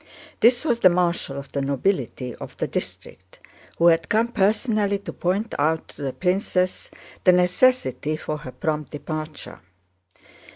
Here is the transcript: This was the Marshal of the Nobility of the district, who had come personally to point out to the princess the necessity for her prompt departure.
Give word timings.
This 0.39 0.65
was 0.65 0.79
the 0.79 0.89
Marshal 0.89 1.37
of 1.37 1.51
the 1.51 1.61
Nobility 1.61 2.33
of 2.33 2.57
the 2.57 2.65
district, 2.67 3.37
who 3.77 3.85
had 3.89 4.09
come 4.09 4.29
personally 4.29 4.97
to 4.97 5.13
point 5.13 5.53
out 5.59 5.89
to 5.89 6.01
the 6.01 6.11
princess 6.11 6.89
the 7.23 7.31
necessity 7.31 8.17
for 8.17 8.37
her 8.39 8.51
prompt 8.51 8.89
departure. 8.89 9.59